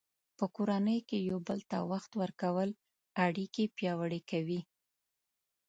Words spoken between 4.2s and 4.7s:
کوي.